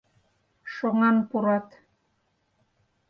[0.73, 1.67] Шоҥан пурат